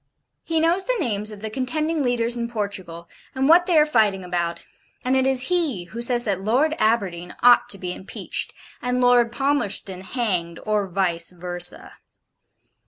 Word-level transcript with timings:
He 0.43 0.59
knows 0.59 0.85
the 0.85 0.97
names 0.99 1.29
of 1.29 1.41
the 1.41 1.51
contending 1.51 2.01
leaders 2.01 2.35
in 2.35 2.49
Portugal, 2.49 3.07
and 3.35 3.47
what 3.47 3.67
they 3.67 3.77
are 3.77 3.85
fighting 3.85 4.23
about: 4.25 4.65
and 5.05 5.15
it 5.15 5.27
is 5.27 5.49
he 5.49 5.83
who 5.83 6.01
says 6.01 6.23
that 6.23 6.41
Lord 6.41 6.73
Aberdeen 6.79 7.35
ought 7.43 7.69
to 7.69 7.77
be 7.77 7.93
impeached, 7.93 8.51
and 8.81 8.99
Lord 8.99 9.31
Palmerston 9.31 10.01
hanged, 10.01 10.59
or 10.65 10.89
VICE 10.91 11.29
VERSA. 11.33 11.99